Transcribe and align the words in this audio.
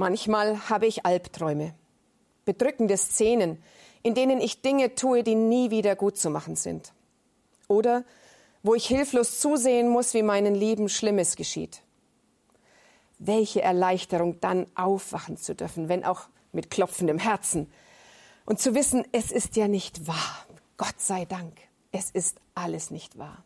Manchmal 0.00 0.70
habe 0.70 0.86
ich 0.86 1.04
Albträume, 1.04 1.74
bedrückende 2.46 2.96
Szenen, 2.96 3.62
in 4.02 4.14
denen 4.14 4.40
ich 4.40 4.62
Dinge 4.62 4.94
tue, 4.94 5.22
die 5.22 5.34
nie 5.34 5.70
wieder 5.70 5.94
gut 5.94 6.16
zu 6.16 6.30
machen 6.30 6.56
sind. 6.56 6.94
Oder 7.68 8.04
wo 8.62 8.74
ich 8.74 8.86
hilflos 8.86 9.40
zusehen 9.40 9.90
muss, 9.90 10.14
wie 10.14 10.22
meinen 10.22 10.54
Lieben 10.54 10.88
Schlimmes 10.88 11.36
geschieht. 11.36 11.82
Welche 13.18 13.60
Erleichterung 13.60 14.40
dann 14.40 14.66
aufwachen 14.74 15.36
zu 15.36 15.54
dürfen, 15.54 15.90
wenn 15.90 16.02
auch 16.02 16.30
mit 16.52 16.70
klopfendem 16.70 17.18
Herzen. 17.18 17.70
Und 18.46 18.58
zu 18.58 18.74
wissen, 18.74 19.04
es 19.12 19.30
ist 19.30 19.54
ja 19.56 19.68
nicht 19.68 20.06
wahr. 20.06 20.46
Gott 20.78 20.98
sei 20.98 21.26
Dank, 21.26 21.60
es 21.92 22.10
ist 22.10 22.40
alles 22.54 22.90
nicht 22.90 23.18
wahr. 23.18 23.44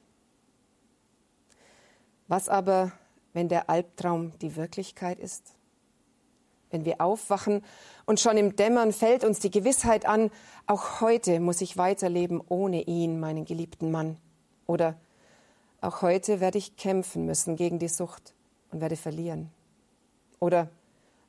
Was 2.28 2.48
aber, 2.48 2.92
wenn 3.32 3.48
der 3.48 3.68
Albtraum 3.68 4.38
die 4.38 4.54
Wirklichkeit 4.54 5.18
ist? 5.18 5.53
Wenn 6.74 6.84
wir 6.84 7.00
aufwachen 7.00 7.62
und 8.04 8.18
schon 8.18 8.36
im 8.36 8.56
Dämmern 8.56 8.92
fällt 8.92 9.22
uns 9.22 9.38
die 9.38 9.52
Gewissheit 9.52 10.06
an, 10.06 10.32
auch 10.66 11.00
heute 11.00 11.38
muss 11.38 11.60
ich 11.60 11.76
weiterleben 11.76 12.42
ohne 12.48 12.82
ihn, 12.82 13.20
meinen 13.20 13.44
geliebten 13.44 13.92
Mann. 13.92 14.16
Oder 14.66 14.96
auch 15.80 16.02
heute 16.02 16.40
werde 16.40 16.58
ich 16.58 16.74
kämpfen 16.74 17.26
müssen 17.26 17.54
gegen 17.54 17.78
die 17.78 17.86
Sucht 17.86 18.34
und 18.72 18.80
werde 18.80 18.96
verlieren. 18.96 19.52
Oder 20.40 20.68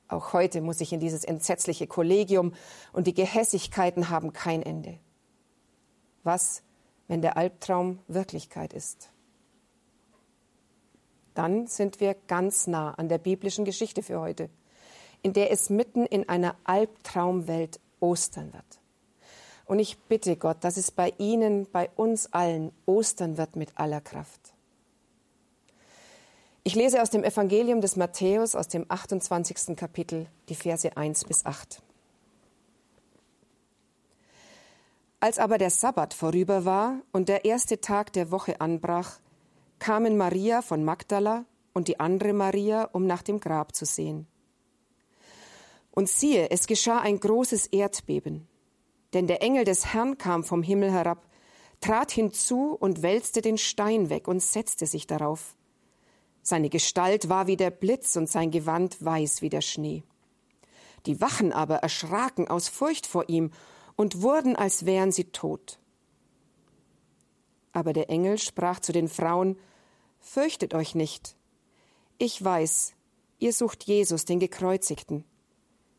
auch 0.08 0.34
heute 0.34 0.62
muss 0.62 0.82
ich 0.82 0.92
in 0.92 1.00
dieses 1.00 1.24
entsetzliche 1.24 1.86
Kollegium 1.86 2.56
und 2.92 3.06
die 3.06 3.14
Gehässigkeiten 3.14 4.10
haben 4.10 4.34
kein 4.34 4.64
Ende. 4.64 4.98
Was, 6.24 6.64
wenn 7.08 7.22
der 7.22 7.38
Albtraum 7.38 8.00
Wirklichkeit 8.08 8.74
ist? 8.74 9.12
Dann 11.36 11.68
sind 11.68 12.00
wir 12.00 12.16
ganz 12.26 12.66
nah 12.66 12.96
an 12.96 13.10
der 13.10 13.20
biblischen 13.20 13.64
Geschichte 13.64 14.02
für 14.02 14.20
heute, 14.20 14.50
in 15.26 15.34
der 15.34 15.50
es 15.50 15.72
mitten 15.72 16.06
in 16.06 16.30
einer 16.30 16.56
Albtraumwelt 16.66 17.80
Ostern 18.00 18.54
wird. 18.54 18.80
Und 19.66 19.80
ich 19.80 19.98
bitte 19.98 20.36
Gott, 20.36 20.58
dass 20.64 20.78
es 20.78 20.92
bei 20.92 21.16
Ihnen, 21.18 21.66
bei 21.72 21.90
uns 21.96 22.32
allen 22.32 22.72
Ostern 22.86 23.36
wird 23.36 23.56
mit 23.56 23.72
aller 23.74 24.02
Kraft. 24.02 24.54
Ich 26.64 26.76
lese 26.76 27.02
aus 27.02 27.10
dem 27.10 27.24
Evangelium 27.24 27.82
des 27.82 27.96
Matthäus 27.96 28.54
aus 28.54 28.68
dem 28.68 28.86
28. 28.88 29.76
Kapitel 29.76 30.28
die 30.48 30.54
Verse 30.54 30.96
1 30.96 31.24
bis 31.26 31.44
8. 31.44 31.82
Als 35.22 35.40
aber 35.40 35.58
der 35.58 35.72
Sabbat 35.72 36.14
vorüber 36.14 36.66
war 36.66 37.00
und 37.12 37.30
der 37.30 37.46
erste 37.46 37.82
Tag 37.82 38.14
der 38.14 38.30
Woche 38.30 38.62
anbrach, 38.62 39.18
kamen 39.80 40.18
Maria 40.18 40.62
von 40.62 40.84
Magdala 40.84 41.46
und 41.74 41.88
die 41.88 42.00
andere 42.00 42.34
Maria, 42.34 42.84
um 42.92 43.08
nach 43.08 43.24
dem 43.24 43.40
Grab 43.40 43.74
zu 43.74 43.86
sehen. 43.86 44.28
Und 45.96 46.10
siehe, 46.10 46.52
es 46.52 46.68
geschah 46.68 47.00
ein 47.00 47.20
großes 47.20 47.68
Erdbeben 47.68 48.48
denn 49.16 49.28
der 49.28 49.42
Engel 49.42 49.64
des 49.64 49.94
Herrn 49.94 50.18
kam 50.18 50.44
vom 50.44 50.62
Himmel 50.62 50.92
herab, 50.92 51.26
trat 51.80 52.12
hinzu 52.12 52.76
und 52.78 53.02
wälzte 53.02 53.42
den 53.42 53.58
Stein 53.58 54.10
weg 54.10 54.28
und 54.28 54.42
setzte 54.42 54.86
sich 54.86 55.08
darauf. 55.08 55.56
Seine 56.42 56.70
Gestalt 56.70 57.30
war 57.30 57.48
wie 57.48 57.56
der 57.56 57.72
Blitz 57.72 58.18
und 58.18 58.30
sein 58.30 58.52
Gewand 58.52 59.04
weiß 59.04 59.42
wie 59.42 59.50
der 59.50 59.62
Schnee. 59.62 60.04
Die 61.06 61.22
Wachen 61.22 61.54
aber 61.54 61.78
erschraken 61.78 62.50
aus 62.50 62.68
Furcht 62.68 63.08
vor 63.08 63.30
ihm 63.30 63.52
und 63.96 64.22
wurden, 64.22 64.58
als 64.58 64.86
wären 64.86 65.14
sie 65.14 65.32
tot. 65.32 65.80
Aber 67.72 67.94
der 67.94 68.10
Engel 68.10 68.38
sprach 68.38 68.82
zu 68.82 68.92
den 68.92 69.08
Frauen, 69.08 69.58
Fürchtet 70.20 70.74
euch 70.74 70.94
nicht. 70.94 71.38
Ich 72.18 72.44
weiß, 72.44 72.96
ihr 73.40 73.54
sucht 73.54 73.84
Jesus, 73.84 74.26
den 74.26 74.40
Gekreuzigten. 74.40 75.24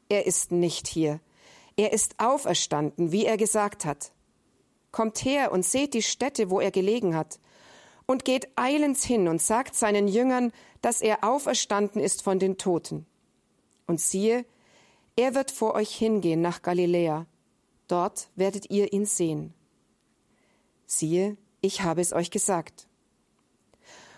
Er 0.09 0.27
ist 0.27 0.53
nicht 0.53 0.87
hier, 0.87 1.21
er 1.77 1.93
ist 1.93 2.19
auferstanden, 2.19 3.13
wie 3.13 3.27
er 3.27 3.37
gesagt 3.37 3.85
hat. 3.85 4.13
Kommt 4.93 5.25
her 5.25 5.53
und 5.53 5.65
seht 5.65 5.95
die 5.95 6.03
Stätte, 6.03 6.49
wo 6.49 6.61
er 6.61 6.71
gelegen 6.71 7.15
hat, 7.15 7.39
und 8.07 8.25
geht 8.25 8.49
eilends 8.57 9.05
hin 9.05 9.29
und 9.29 9.43
sagt 9.43 9.75
seinen 9.75 10.09
Jüngern, 10.09 10.53
dass 10.81 11.01
er 11.01 11.25
auferstanden 11.25 12.01
ist 12.01 12.23
von 12.23 12.39
den 12.39 12.57
Toten. 12.57 13.05
Und 13.87 14.01
siehe, 14.01 14.45
er 15.17 15.35
wird 15.35 15.51
vor 15.51 15.75
euch 15.75 15.95
hingehen 15.95 16.41
nach 16.41 16.63
Galiläa, 16.63 17.27
dort 17.89 18.29
werdet 18.37 18.71
ihr 18.71 18.93
ihn 18.93 19.07
sehen. 19.07 19.55
Siehe, 20.87 21.37
ich 21.61 21.83
habe 21.83 22.01
es 22.01 22.13
euch 22.13 22.31
gesagt. 22.31 22.87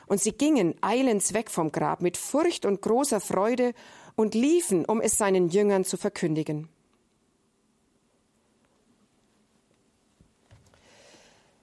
Und 0.06 0.20
sie 0.20 0.32
gingen 0.32 0.74
eilends 0.82 1.34
weg 1.34 1.50
vom 1.50 1.72
Grab 1.72 2.02
mit 2.02 2.16
Furcht 2.16 2.66
und 2.66 2.82
großer 2.82 3.20
Freude 3.20 3.74
und 4.18 4.34
liefen, 4.34 4.84
um 4.84 5.00
es 5.00 5.16
seinen 5.16 5.48
Jüngern 5.48 5.84
zu 5.84 5.96
verkündigen. 5.96 6.68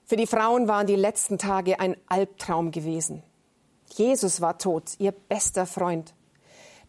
Für 0.06 0.16
die 0.16 0.26
Frauen 0.26 0.70
waren 0.70 0.88
die 0.88 0.96
letzten 0.96 1.38
Tage 1.38 1.82
ein 1.82 1.98
Albtraum 2.08 2.72
gewesen. 2.72 3.24
Jesus 3.94 4.40
war 4.40 4.58
tot, 4.58 4.92
ihr 5.00 5.12
bester 5.12 5.66
Freund. 5.66 6.14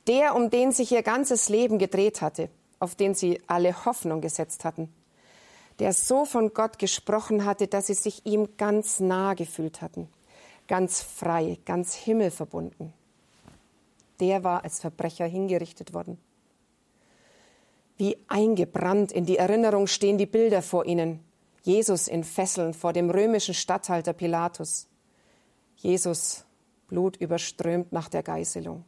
Der, 0.06 0.37
um 0.37 0.50
den 0.50 0.71
sich 0.71 0.93
ihr 0.93 1.03
ganzes 1.03 1.49
Leben 1.49 1.78
gedreht 1.78 2.22
hatte, 2.22 2.49
auf 2.78 2.94
den 2.94 3.15
sie 3.15 3.43
alle 3.49 3.84
Hoffnung 3.84 4.21
gesetzt 4.21 4.65
hatten. 4.65 4.94
Der 5.81 5.93
so 5.93 6.26
von 6.26 6.55
Gott 6.55 6.78
gesprochen 6.78 7.44
hatte, 7.44 7.66
dass 7.66 7.88
sie 7.88 7.94
sich 7.94 8.25
ihm 8.25 8.56
ganz 8.56 9.00
nah 9.00 9.34
gefühlt 9.34 9.82
hatten. 9.82 10.09
Ganz 10.69 11.03
frei, 11.03 11.59
ganz 11.65 11.93
himmelverbunden. 11.93 12.93
Der 14.21 14.44
war 14.44 14.65
als 14.65 14.81
Verbrecher 14.81 15.27
hingerichtet 15.27 15.93
worden. 15.93 16.19
Wie 17.97 18.19
eingebrannt 18.28 19.12
in 19.12 19.25
die 19.25 19.38
Erinnerung 19.38 19.87
stehen 19.87 20.19
die 20.19 20.27
Bilder 20.27 20.62
vor 20.62 20.84
ihnen, 20.84 21.21
Jesus 21.62 22.09
in 22.09 22.25
Fesseln 22.25 22.75
vor 22.75 22.93
dem 22.93 23.10
römischen 23.10 23.55
Statthalter 23.55 24.12
Pilatus. 24.12 24.87
Jesus 25.76 26.44
blutüberströmt 26.88 27.93
nach 27.93 28.09
der 28.09 28.22
Geißelung. 28.22 28.84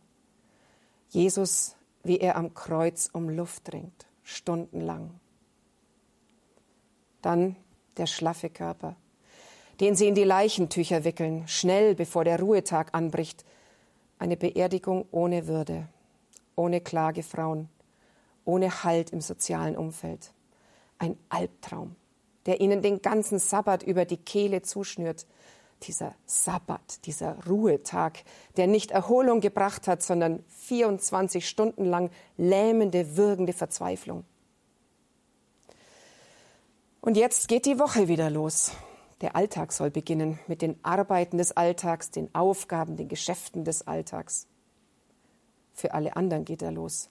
Jesus, 1.11 1.75
wie 2.05 2.19
er 2.19 2.37
am 2.37 2.55
Kreuz 2.55 3.09
um 3.13 3.29
Luft 3.29 3.73
ringt, 3.73 4.07
stundenlang. 4.23 5.19
Dann 7.23 7.57
der 7.97 8.07
schlaffe 8.07 8.51
Körper, 8.51 8.95
den 9.81 9.97
sie 9.97 10.07
in 10.07 10.15
die 10.15 10.25
Leichentücher 10.25 11.05
wickeln, 11.05 11.49
schnell 11.49 11.95
bevor 11.95 12.25
der 12.25 12.39
Ruhetag 12.39 12.95
anbricht. 12.95 13.45
Eine 14.19 14.37
Beerdigung 14.37 15.07
ohne 15.11 15.47
Würde, 15.47 15.89
ohne 16.57 16.81
Klagefrauen, 16.81 17.69
ohne 18.45 18.85
Halt 18.85 19.11
im 19.11 19.21
sozialen 19.21 19.77
Umfeld. 19.77 20.33
Ein 20.99 21.17
Albtraum 21.29 21.97
der 22.49 22.63
ihnen 22.63 22.81
den 22.81 23.03
ganzen 23.03 23.39
Sabbat 23.39 23.83
über 23.83 24.07
die 24.07 24.17
Kehle 24.17 24.63
zuschnürt. 24.63 25.27
Dieser 25.83 26.15
Sabbat, 26.25 27.05
dieser 27.05 27.37
Ruhetag, 27.47 28.25
der 28.57 28.67
nicht 28.67 28.91
Erholung 28.91 29.43
gebracht 29.43 29.87
hat, 29.87 30.03
sondern 30.03 30.43
24 30.49 31.47
Stunden 31.47 31.85
lang 31.85 32.11
lähmende, 32.39 33.19
würgende 33.19 33.53
Verzweiflung. 33.53 34.25
Und 37.03 37.19
jetzt 37.19 37.49
geht 37.49 37.67
die 37.67 37.79
Woche 37.79 38.09
wieder 38.09 38.31
los. 38.31 38.73
Der 39.21 39.35
Alltag 39.35 39.73
soll 39.73 39.91
beginnen 39.91 40.39
mit 40.47 40.63
den 40.63 40.79
Arbeiten 40.85 41.39
des 41.39 41.57
Alltags, 41.57 42.11
den 42.11 42.33
Aufgaben, 42.35 42.97
den 42.97 43.09
Geschäften 43.09 43.65
des 43.65 43.87
Alltags. 43.87 44.47
Für 45.73 45.95
alle 45.95 46.17
anderen 46.17 46.45
geht 46.45 46.63
er 46.63 46.73
los. 46.73 47.11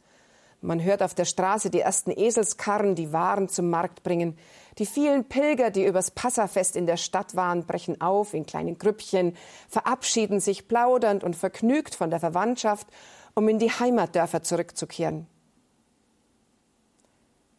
Man 0.62 0.81
hört 0.81 1.03
auf 1.03 1.13
der 1.13 1.25
Straße 1.25 1.69
die 1.69 1.81
ersten 1.81 2.12
Eselskarren, 2.12 2.95
die 2.95 3.13
Waren 3.13 3.47
zum 3.47 3.69
Markt 3.69 4.01
bringen. 4.03 4.38
Die 4.79 4.88
vielen 4.88 5.25
Pilger, 5.25 5.69
die 5.69 5.85
übers 5.85 6.12
Passafest 6.12 6.75
in 6.75 6.88
der 6.88 6.97
Stadt 6.97 7.35
waren, 7.35 7.66
brechen 7.66 8.01
auf 8.01 8.34
in 8.34 8.45
kleinen 8.45 8.78
Grüppchen, 8.78 9.35
verabschieden 9.69 10.39
sich 10.39 10.68
plaudernd 10.68 11.24
und 11.24 11.35
vergnügt 11.35 11.94
von 11.94 12.09
der 12.09 12.19
Verwandtschaft, 12.19 12.88
um 13.35 13.47
in 13.50 13.59
die 13.59 13.69
Heimatdörfer 13.69 14.41
zurückzukehren. 14.41 15.28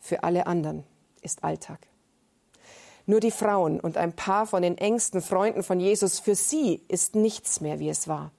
Für 0.00 0.24
alle 0.24 0.46
anderen 0.46 0.84
ist 1.22 1.44
Alltag. 1.44 1.86
Nur 3.08 3.20
die 3.20 3.30
Frauen 3.30 3.80
und 3.80 3.96
ein 3.96 4.12
paar 4.12 4.46
von 4.46 4.60
den 4.60 4.76
engsten 4.76 5.22
Freunden 5.22 5.62
von 5.62 5.80
Jesus, 5.80 6.18
für 6.18 6.34
sie 6.34 6.82
ist 6.88 7.14
nichts 7.14 7.62
mehr, 7.62 7.78
wie 7.78 7.88
es 7.88 8.06
war. 8.06 8.32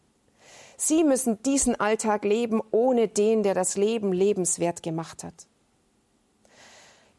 Sie 0.77 1.03
müssen 1.03 1.41
diesen 1.41 1.79
Alltag 1.79 2.23
leben 2.23 2.61
ohne 2.69 3.07
den, 3.07 3.41
der 3.41 3.55
das 3.55 3.77
Leben 3.77 4.13
lebenswert 4.13 4.83
gemacht 4.83 5.23
hat. 5.23 5.47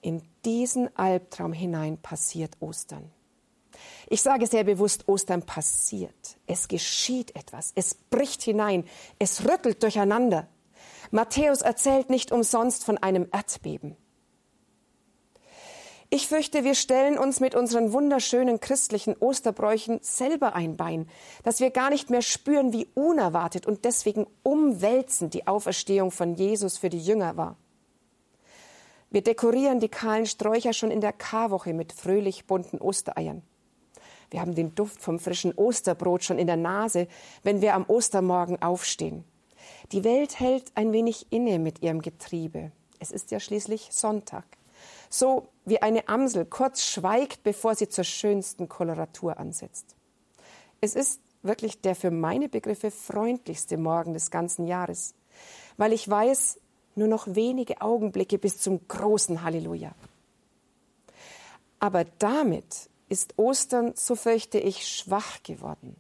In 0.00 0.23
diesen 0.44 0.97
Albtraum 0.97 1.52
hinein 1.52 1.99
passiert 1.99 2.56
Ostern. 2.61 3.11
Ich 4.08 4.23
sage 4.23 4.47
sehr 4.47 4.62
bewusst, 4.62 5.08
Ostern 5.08 5.43
passiert. 5.43 6.38
Es 6.47 6.69
geschieht 6.69 7.35
etwas. 7.35 7.73
Es 7.75 7.97
bricht 7.97 8.43
hinein. 8.43 8.85
Es 9.19 9.44
rüttelt 9.44 9.82
durcheinander. 9.82 10.47
Matthäus 11.11 11.62
erzählt 11.62 12.11
nicht 12.11 12.31
umsonst 12.31 12.85
von 12.85 12.97
einem 12.99 13.26
Erdbeben. 13.32 13.97
Ich 16.12 16.27
fürchte, 16.27 16.65
wir 16.65 16.75
stellen 16.75 17.17
uns 17.17 17.39
mit 17.39 17.55
unseren 17.55 17.93
wunderschönen 17.93 18.59
christlichen 18.59 19.15
Osterbräuchen 19.17 20.01
selber 20.03 20.57
ein 20.57 20.77
Bein, 20.77 21.09
dass 21.45 21.61
wir 21.61 21.71
gar 21.71 21.89
nicht 21.89 22.11
mehr 22.11 22.21
spüren, 22.21 22.73
wie 22.73 22.89
unerwartet 22.95 23.65
und 23.65 23.85
deswegen 23.85 24.27
umwälzend 24.43 25.35
die 25.35 25.47
Auferstehung 25.47 26.11
von 26.11 26.35
Jesus 26.35 26.79
für 26.79 26.89
die 26.89 26.99
Jünger 26.99 27.37
war. 27.37 27.57
Wir 29.11 29.23
dekorieren 29.23 29.79
die 29.79 29.89
kahlen 29.89 30.27
Sträucher 30.27 30.73
schon 30.73 30.91
in 30.91 31.01
der 31.01 31.12
Karwoche 31.12 31.75
mit 31.75 31.93
fröhlich 31.93 32.45
bunten 32.45 32.79
Ostereiern. 32.79 33.43
Wir 34.31 34.41
haben 34.41 34.57
den 34.57 34.75
Duft 34.75 35.01
vom 35.01 35.21
frischen 35.21 35.55
Osterbrot 35.55 36.25
schon 36.25 36.41
in 36.41 36.49
der 36.49 36.57
Nase, 36.57 37.07
wenn 37.45 37.61
wir 37.61 37.75
am 37.75 37.85
Ostermorgen 37.87 38.61
aufstehen. 38.61 39.23
Die 39.93 40.03
Welt 40.03 40.41
hält 40.41 40.73
ein 40.75 40.93
wenig 40.93 41.29
inne 41.31 41.61
mit 41.61 41.83
ihrem 41.83 42.03
Getriebe. 42.03 42.73
Es 42.99 43.12
ist 43.12 43.31
ja 43.31 43.39
schließlich 43.39 43.91
Sonntag 43.93 44.45
so 45.09 45.49
wie 45.65 45.82
eine 45.82 46.09
Amsel 46.09 46.44
kurz 46.44 46.85
schweigt, 46.85 47.43
bevor 47.43 47.75
sie 47.75 47.88
zur 47.88 48.05
schönsten 48.05 48.69
Koloratur 48.69 49.38
ansetzt. 49.38 49.97
Es 50.81 50.94
ist 50.94 51.21
wirklich 51.43 51.81
der 51.81 51.94
für 51.94 52.11
meine 52.11 52.49
Begriffe 52.49 52.91
freundlichste 52.91 53.77
Morgen 53.77 54.15
des 54.15 54.31
ganzen 54.31 54.67
Jahres, 54.67 55.15
weil 55.77 55.93
ich 55.93 56.09
weiß, 56.09 56.59
nur 56.94 57.09
noch 57.09 57.35
wenige 57.35 57.81
Augenblicke 57.81 58.38
bis 58.38 58.59
zum 58.59 58.87
großen 58.88 59.43
Halleluja. 59.43 59.93
Aber 61.79 62.05
damit 62.19 62.91
ist 63.09 63.38
Ostern, 63.38 63.93
so 63.97 64.15
fürchte 64.15 64.59
ich, 64.59 64.87
schwach 64.87 65.43
geworden. 65.43 65.97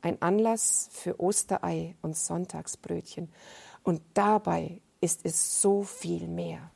Ein 0.00 0.20
Anlass 0.22 0.88
für 0.92 1.20
Osterei 1.20 1.96
und 2.02 2.16
Sonntagsbrötchen. 2.16 3.30
Und 3.82 4.00
dabei 4.14 4.80
ist 5.00 5.20
es 5.24 5.60
so 5.60 5.82
viel 5.82 6.28
mehr. 6.28 6.70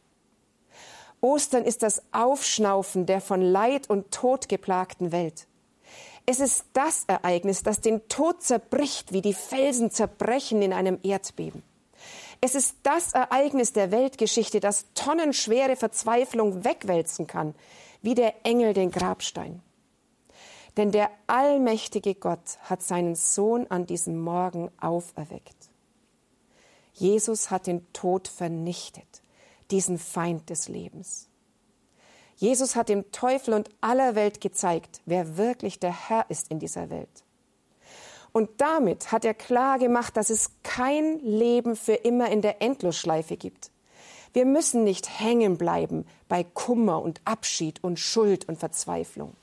Ostern 1.20 1.64
ist 1.64 1.82
das 1.82 2.02
Aufschnaufen 2.12 3.06
der 3.06 3.20
von 3.20 3.42
Leid 3.42 3.90
und 3.90 4.10
Tod 4.10 4.48
geplagten 4.48 5.12
Welt. 5.12 5.46
Es 6.26 6.40
ist 6.40 6.64
das 6.72 7.04
Ereignis, 7.06 7.62
das 7.62 7.80
den 7.80 8.06
Tod 8.08 8.42
zerbricht, 8.42 9.12
wie 9.12 9.20
die 9.20 9.34
Felsen 9.34 9.90
zerbrechen 9.90 10.62
in 10.62 10.72
einem 10.72 10.98
Erdbeben. 11.02 11.62
Es 12.40 12.54
ist 12.54 12.76
das 12.84 13.12
Ereignis 13.12 13.74
der 13.74 13.90
Weltgeschichte, 13.90 14.60
das 14.60 14.86
tonnenschwere 14.94 15.76
Verzweiflung 15.76 16.64
wegwälzen 16.64 17.26
kann, 17.26 17.54
wie 18.00 18.14
der 18.14 18.46
Engel 18.46 18.72
den 18.72 18.90
Grabstein. 18.90 19.60
Denn 20.78 20.90
der 20.90 21.10
allmächtige 21.26 22.14
Gott 22.14 22.58
hat 22.62 22.82
seinen 22.82 23.14
Sohn 23.14 23.66
an 23.68 23.86
diesem 23.86 24.18
Morgen 24.18 24.70
auferweckt. 24.80 25.68
Jesus 26.94 27.50
hat 27.50 27.66
den 27.66 27.92
Tod 27.92 28.28
vernichtet 28.28 29.19
diesen 29.70 29.98
Feind 29.98 30.50
des 30.50 30.68
Lebens. 30.68 31.28
Jesus 32.36 32.74
hat 32.74 32.88
dem 32.88 33.12
Teufel 33.12 33.54
und 33.54 33.68
aller 33.80 34.14
Welt 34.14 34.40
gezeigt, 34.40 35.02
wer 35.04 35.36
wirklich 35.36 35.78
der 35.78 36.08
Herr 36.08 36.24
ist 36.30 36.50
in 36.50 36.58
dieser 36.58 36.88
Welt. 36.88 37.24
Und 38.32 38.48
damit 38.58 39.12
hat 39.12 39.24
er 39.24 39.34
klar 39.34 39.78
gemacht, 39.78 40.16
dass 40.16 40.30
es 40.30 40.50
kein 40.62 41.18
Leben 41.20 41.76
für 41.76 41.94
immer 41.94 42.30
in 42.30 42.42
der 42.42 42.62
Endlosschleife 42.62 43.36
gibt. 43.36 43.70
Wir 44.32 44.44
müssen 44.44 44.84
nicht 44.84 45.20
hängen 45.20 45.58
bleiben 45.58 46.06
bei 46.28 46.44
Kummer 46.44 47.02
und 47.02 47.20
Abschied 47.24 47.82
und 47.82 47.98
Schuld 47.98 48.48
und 48.48 48.58
Verzweiflung. 48.58 49.34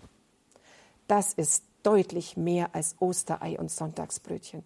Das 1.07 1.33
ist 1.33 1.65
deutlich 1.83 2.37
mehr 2.37 2.73
als 2.73 2.95
Osterei 2.99 3.59
und 3.59 3.69
Sonntagsbrötchen. 3.69 4.63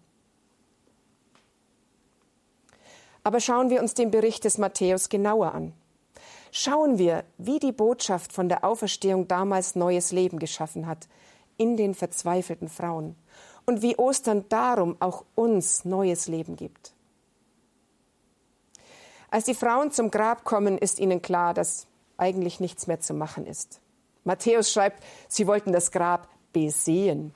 Aber 3.24 3.40
schauen 3.40 3.70
wir 3.70 3.80
uns 3.80 3.94
den 3.94 4.10
Bericht 4.10 4.44
des 4.44 4.58
Matthäus 4.58 5.08
genauer 5.08 5.54
an. 5.54 5.72
Schauen 6.50 6.98
wir, 6.98 7.24
wie 7.38 7.58
die 7.58 7.72
Botschaft 7.72 8.32
von 8.32 8.48
der 8.48 8.64
Auferstehung 8.64 9.26
damals 9.26 9.74
neues 9.74 10.12
Leben 10.12 10.38
geschaffen 10.38 10.86
hat 10.86 11.08
in 11.56 11.76
den 11.76 11.94
verzweifelten 11.94 12.68
Frauen 12.68 13.16
und 13.64 13.82
wie 13.82 13.96
Ostern 13.96 14.44
darum 14.48 14.96
auch 15.00 15.24
uns 15.34 15.84
neues 15.84 16.28
Leben 16.28 16.56
gibt. 16.56 16.92
Als 19.30 19.44
die 19.44 19.54
Frauen 19.54 19.90
zum 19.92 20.10
Grab 20.10 20.44
kommen, 20.44 20.76
ist 20.76 21.00
ihnen 21.00 21.22
klar, 21.22 21.54
dass 21.54 21.86
eigentlich 22.18 22.60
nichts 22.60 22.86
mehr 22.86 23.00
zu 23.00 23.14
machen 23.14 23.46
ist. 23.46 23.80
Matthäus 24.24 24.70
schreibt, 24.70 25.02
sie 25.28 25.46
wollten 25.46 25.72
das 25.72 25.90
Grab 25.90 26.28
besehen. 26.52 27.32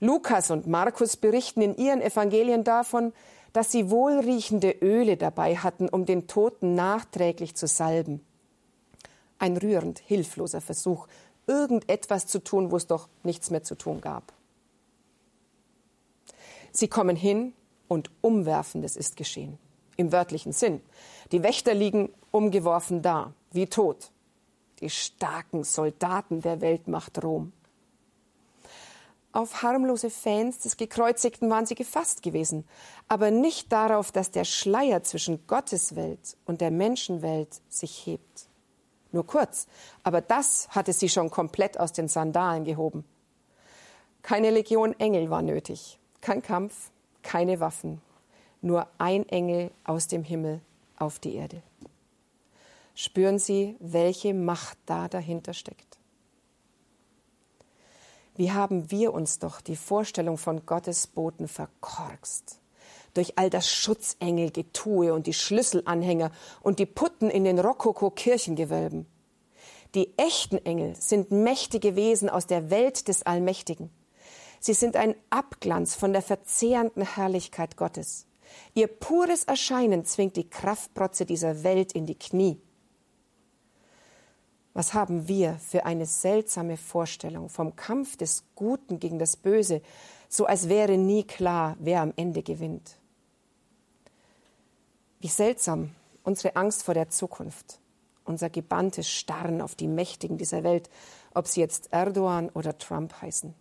Lukas 0.00 0.52
und 0.52 0.68
Markus 0.68 1.16
berichten 1.16 1.60
in 1.60 1.76
ihren 1.76 2.00
Evangelien 2.00 2.62
davon, 2.62 3.12
dass 3.58 3.72
sie 3.72 3.90
wohlriechende 3.90 4.70
Öle 4.70 5.16
dabei 5.16 5.56
hatten, 5.56 5.88
um 5.88 6.06
den 6.06 6.28
Toten 6.28 6.76
nachträglich 6.76 7.56
zu 7.56 7.66
salben. 7.66 8.24
Ein 9.40 9.56
rührend 9.56 9.98
hilfloser 9.98 10.60
Versuch, 10.60 11.08
irgendetwas 11.48 12.28
zu 12.28 12.38
tun, 12.38 12.70
wo 12.70 12.76
es 12.76 12.86
doch 12.86 13.08
nichts 13.24 13.50
mehr 13.50 13.64
zu 13.64 13.74
tun 13.74 14.00
gab. 14.00 14.32
Sie 16.70 16.86
kommen 16.86 17.16
hin 17.16 17.52
und 17.88 18.12
Umwerfendes 18.20 18.94
ist 18.94 19.16
geschehen. 19.16 19.58
Im 19.96 20.12
wörtlichen 20.12 20.52
Sinn. 20.52 20.80
Die 21.32 21.42
Wächter 21.42 21.74
liegen 21.74 22.10
umgeworfen 22.30 23.02
da, 23.02 23.32
wie 23.50 23.66
tot. 23.66 24.12
Die 24.78 24.88
starken 24.88 25.64
Soldaten 25.64 26.42
der 26.42 26.60
Weltmacht 26.60 27.24
Rom. 27.24 27.52
Auf 29.38 29.62
harmlose 29.62 30.10
Fans 30.10 30.58
des 30.58 30.76
Gekreuzigten 30.76 31.48
waren 31.48 31.64
sie 31.64 31.76
gefasst 31.76 32.24
gewesen, 32.24 32.66
aber 33.06 33.30
nicht 33.30 33.70
darauf, 33.70 34.10
dass 34.10 34.32
der 34.32 34.42
Schleier 34.42 35.04
zwischen 35.04 35.46
Gottes 35.46 35.94
Welt 35.94 36.36
und 36.44 36.60
der 36.60 36.72
Menschenwelt 36.72 37.60
sich 37.68 38.04
hebt. 38.04 38.48
Nur 39.12 39.24
kurz, 39.24 39.68
aber 40.02 40.20
das 40.20 40.68
hatte 40.70 40.92
sie 40.92 41.08
schon 41.08 41.30
komplett 41.30 41.78
aus 41.78 41.92
den 41.92 42.08
Sandalen 42.08 42.64
gehoben. 42.64 43.04
Keine 44.22 44.50
Legion 44.50 44.98
Engel 44.98 45.30
war 45.30 45.42
nötig, 45.42 46.00
kein 46.20 46.42
Kampf, 46.42 46.90
keine 47.22 47.60
Waffen, 47.60 48.02
nur 48.60 48.88
ein 48.98 49.24
Engel 49.28 49.70
aus 49.84 50.08
dem 50.08 50.24
Himmel 50.24 50.60
auf 50.96 51.20
die 51.20 51.36
Erde. 51.36 51.62
Spüren 52.96 53.38
Sie, 53.38 53.76
welche 53.78 54.34
Macht 54.34 54.78
da 54.86 55.06
dahinter 55.06 55.54
steckt? 55.54 55.97
Wie 58.38 58.52
haben 58.52 58.92
wir 58.92 59.14
uns 59.14 59.40
doch 59.40 59.60
die 59.60 59.74
Vorstellung 59.74 60.38
von 60.38 60.64
Gottes 60.64 61.08
Boten 61.08 61.48
verkorkst? 61.48 62.60
Durch 63.12 63.36
all 63.36 63.50
das 63.50 63.68
Schutzengelgetue 63.68 65.12
und 65.12 65.26
die 65.26 65.32
Schlüsselanhänger 65.32 66.30
und 66.62 66.78
die 66.78 66.86
Putten 66.86 67.30
in 67.30 67.42
den 67.42 67.58
Rokoko-Kirchengewölben. 67.58 69.06
Die 69.96 70.16
echten 70.16 70.58
Engel 70.58 70.94
sind 70.94 71.32
mächtige 71.32 71.96
Wesen 71.96 72.30
aus 72.30 72.46
der 72.46 72.70
Welt 72.70 73.08
des 73.08 73.24
Allmächtigen. 73.24 73.90
Sie 74.60 74.74
sind 74.74 74.94
ein 74.94 75.16
Abglanz 75.30 75.96
von 75.96 76.12
der 76.12 76.22
verzehrenden 76.22 77.02
Herrlichkeit 77.02 77.76
Gottes. 77.76 78.28
Ihr 78.72 78.86
pures 78.86 79.44
Erscheinen 79.44 80.04
zwingt 80.04 80.36
die 80.36 80.48
Kraftprotze 80.48 81.26
dieser 81.26 81.64
Welt 81.64 81.90
in 81.90 82.06
die 82.06 82.16
Knie. 82.16 82.60
Was 84.78 84.94
haben 84.94 85.26
wir 85.26 85.54
für 85.54 85.86
eine 85.86 86.06
seltsame 86.06 86.76
Vorstellung 86.76 87.48
vom 87.48 87.74
Kampf 87.74 88.16
des 88.16 88.44
Guten 88.54 89.00
gegen 89.00 89.18
das 89.18 89.36
Böse, 89.36 89.82
so 90.28 90.46
als 90.46 90.68
wäre 90.68 90.96
nie 90.96 91.24
klar, 91.24 91.76
wer 91.80 92.00
am 92.00 92.12
Ende 92.14 92.44
gewinnt. 92.44 92.96
Wie 95.18 95.26
seltsam 95.26 95.96
unsere 96.22 96.54
Angst 96.54 96.84
vor 96.84 96.94
der 96.94 97.08
Zukunft, 97.08 97.80
unser 98.24 98.50
gebanntes 98.50 99.10
Starren 99.10 99.62
auf 99.62 99.74
die 99.74 99.88
Mächtigen 99.88 100.38
dieser 100.38 100.62
Welt, 100.62 100.88
ob 101.34 101.48
sie 101.48 101.58
jetzt 101.58 101.92
Erdogan 101.92 102.48
oder 102.50 102.78
Trump 102.78 103.20
heißen. 103.20 103.54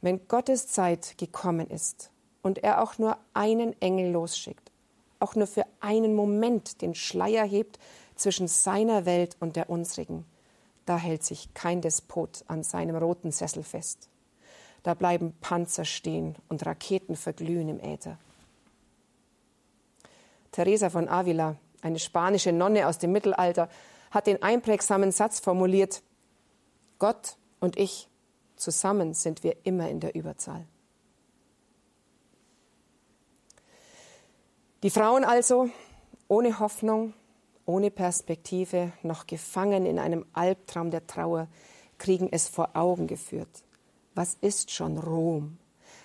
Wenn 0.00 0.26
Gottes 0.26 0.68
Zeit 0.68 1.18
gekommen 1.18 1.68
ist 1.68 2.10
und 2.40 2.64
er 2.64 2.82
auch 2.82 2.96
nur 2.96 3.18
einen 3.34 3.78
Engel 3.82 4.10
losschickt, 4.12 4.72
auch 5.18 5.34
nur 5.34 5.46
für 5.46 5.66
einen 5.80 6.14
Moment 6.14 6.80
den 6.80 6.94
Schleier 6.94 7.44
hebt 7.44 7.78
zwischen 8.20 8.48
seiner 8.48 9.06
Welt 9.06 9.36
und 9.40 9.56
der 9.56 9.70
unsrigen, 9.70 10.26
da 10.84 10.96
hält 10.96 11.24
sich 11.24 11.54
kein 11.54 11.80
Despot 11.80 12.44
an 12.48 12.62
seinem 12.62 12.96
roten 12.96 13.32
Sessel 13.32 13.62
fest. 13.62 14.08
Da 14.82 14.94
bleiben 14.94 15.34
Panzer 15.40 15.84
stehen 15.84 16.36
und 16.48 16.64
Raketen 16.64 17.16
verglühen 17.16 17.68
im 17.68 17.80
Äther. 17.80 18.18
Teresa 20.52 20.90
von 20.90 21.08
Avila, 21.08 21.56
eine 21.80 21.98
spanische 21.98 22.52
Nonne 22.52 22.86
aus 22.86 22.98
dem 22.98 23.12
Mittelalter, 23.12 23.68
hat 24.10 24.26
den 24.26 24.42
einprägsamen 24.42 25.12
Satz 25.12 25.40
formuliert, 25.40 26.02
Gott 26.98 27.36
und 27.60 27.78
ich, 27.78 28.08
zusammen 28.56 29.14
sind 29.14 29.44
wir 29.44 29.56
immer 29.64 29.88
in 29.88 30.00
der 30.00 30.14
Überzahl. 30.14 30.66
Die 34.82 34.90
Frauen 34.90 35.24
also, 35.24 35.70
ohne 36.26 36.58
Hoffnung, 36.58 37.14
ohne 37.70 37.92
Perspektive, 37.92 38.92
noch 39.04 39.28
gefangen 39.28 39.86
in 39.86 40.00
einem 40.00 40.26
Albtraum 40.32 40.90
der 40.90 41.06
Trauer, 41.06 41.46
kriegen 41.98 42.28
es 42.32 42.48
vor 42.48 42.70
Augen 42.74 43.06
geführt. 43.06 43.62
Was 44.16 44.36
ist 44.40 44.72
schon 44.72 44.98
Rom? 44.98 45.56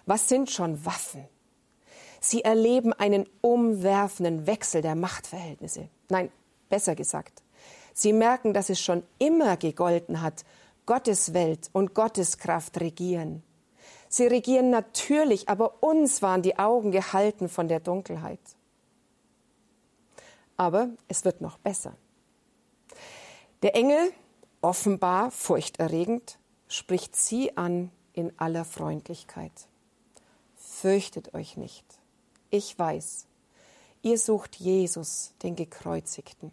Was 0.06 0.30
sind 0.30 0.52
schon 0.52 0.86
Waffen? 0.86 1.26
Sie 2.22 2.44
erleben 2.44 2.94
einen 2.94 3.26
umwerfenden 3.42 4.46
Wechsel 4.46 4.84
der 4.84 4.94
Machtverhältnisse. 4.94 5.90
Nein, 6.10 6.32
besser 6.70 6.96
gesagt, 6.96 7.42
Sie 7.94 8.14
merken, 8.14 8.54
dass 8.54 8.70
es 8.70 8.80
schon 8.80 9.04
immer 9.18 9.58
gegolten 9.58 10.22
hat, 10.22 10.44
Gottes 10.86 11.34
Welt 11.34 11.70
und 11.72 11.96
Gottes 11.96 12.38
Kraft 12.38 12.80
regieren. 12.80 13.42
Sie 14.10 14.28
regieren 14.28 14.70
natürlich, 14.70 15.50
aber 15.50 15.82
uns 15.82 16.22
waren 16.22 16.44
die 16.44 16.60
Augen 16.60 16.92
gehalten 16.92 17.50
von 17.50 17.68
der 17.70 17.80
Dunkelheit. 17.80 18.40
Aber 20.58 20.90
es 21.08 21.26
wird 21.26 21.42
noch 21.42 21.58
besser. 21.58 21.96
Der 23.62 23.76
Engel, 23.76 24.12
offenbar 24.62 25.32
furchterregend, 25.32 26.38
spricht 26.68 27.16
sie 27.16 27.58
an 27.58 27.92
in 28.14 28.38
aller 28.40 28.66
Freundlichkeit. 28.66 29.68
Fürchtet 30.56 31.34
euch 31.34 31.58
nicht. 31.58 31.86
Ich 32.50 32.78
weiß, 32.78 33.28
ihr 34.02 34.18
sucht 34.18 34.56
Jesus, 34.58 35.34
den 35.44 35.56
Gekreuzigten. 35.56 36.52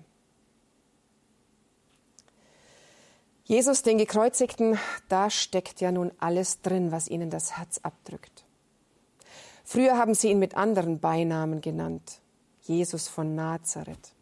Jesus, 3.45 3.83
den 3.83 3.99
Gekreuzigten, 3.99 4.79
da 5.09 5.29
steckt 5.29 5.81
ja 5.81 5.93
nun 5.93 6.13
alles 6.19 6.63
drin, 6.63 6.93
was 6.93 7.09
ihnen 7.09 7.29
das 7.29 7.59
Herz 7.59 7.79
abdrückt. 7.83 8.45
Früher 9.65 9.99
haben 9.99 10.15
sie 10.15 10.31
ihn 10.31 10.39
mit 10.39 10.57
anderen 10.57 11.01
Beinamen 11.01 11.61
genannt. 11.61 12.22
Jesus 12.63 13.09
von 13.09 13.35
Nazareth. 13.35 14.15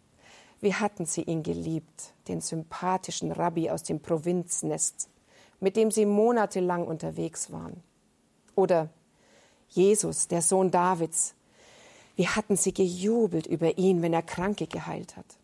Wie 0.60 0.74
hatten 0.74 1.06
sie 1.06 1.22
ihn 1.22 1.42
geliebt, 1.42 2.12
den 2.28 2.40
sympathischen 2.40 3.32
Rabbi 3.32 3.70
aus 3.70 3.82
dem 3.82 4.00
Provinznest, 4.00 5.08
mit 5.60 5.76
dem 5.76 5.90
sie 5.90 6.06
monatelang 6.06 6.86
unterwegs 6.86 7.50
waren. 7.52 7.82
Oder 8.54 8.88
Jesus, 9.68 10.28
der 10.28 10.42
Sohn 10.42 10.70
Davids. 10.70 11.34
Wie 12.16 12.28
hatten 12.28 12.56
sie 12.56 12.74
gejubelt 12.74 13.46
über 13.46 13.78
ihn, 13.78 14.02
wenn 14.02 14.12
er 14.12 14.22
Kranke 14.22 14.66
geheilt 14.66 15.16
hat. 15.16 15.38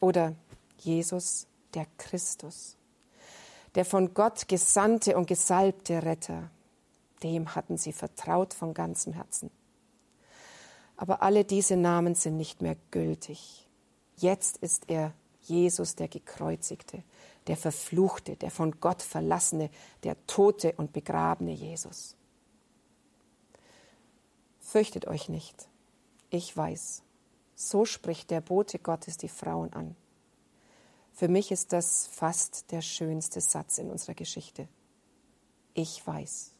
Oder 0.00 0.34
Jesus, 0.78 1.46
der 1.74 1.86
Christus, 1.98 2.76
der 3.74 3.84
von 3.84 4.14
Gott 4.14 4.48
gesandte 4.48 5.16
und 5.16 5.26
gesalbte 5.26 6.02
Retter. 6.02 6.50
Dem 7.22 7.54
hatten 7.54 7.76
sie 7.76 7.92
vertraut 7.92 8.54
von 8.54 8.74
ganzem 8.74 9.12
Herzen. 9.12 9.50
Aber 10.96 11.22
alle 11.22 11.44
diese 11.44 11.76
Namen 11.76 12.14
sind 12.14 12.36
nicht 12.36 12.62
mehr 12.62 12.76
gültig. 12.90 13.68
Jetzt 14.16 14.58
ist 14.58 14.88
er 14.88 15.12
Jesus 15.42 15.94
der 15.94 16.08
Gekreuzigte, 16.08 17.02
der 17.46 17.56
Verfluchte, 17.56 18.36
der 18.36 18.50
von 18.50 18.80
Gott 18.80 19.02
verlassene, 19.02 19.70
der 20.02 20.16
tote 20.26 20.72
und 20.72 20.92
begrabene 20.92 21.52
Jesus. 21.52 22.16
Fürchtet 24.60 25.06
euch 25.06 25.28
nicht, 25.28 25.68
ich 26.30 26.56
weiß. 26.56 27.02
So 27.54 27.84
spricht 27.84 28.30
der 28.30 28.40
Bote 28.40 28.78
Gottes 28.78 29.16
die 29.16 29.28
Frauen 29.28 29.72
an. 29.72 29.96
Für 31.14 31.28
mich 31.28 31.50
ist 31.50 31.72
das 31.72 32.08
fast 32.08 32.70
der 32.72 32.82
schönste 32.82 33.40
Satz 33.40 33.78
in 33.78 33.90
unserer 33.90 34.14
Geschichte. 34.14 34.68
Ich 35.72 36.06
weiß. 36.06 36.55